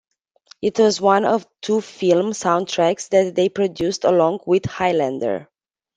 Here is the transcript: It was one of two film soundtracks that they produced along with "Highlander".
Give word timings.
It 0.63 0.79
was 0.79 0.99
one 0.99 1.25
of 1.25 1.45
two 1.61 1.79
film 1.79 2.31
soundtracks 2.31 3.09
that 3.09 3.35
they 3.35 3.49
produced 3.49 4.03
along 4.03 4.39
with 4.47 4.65
"Highlander". 4.65 5.47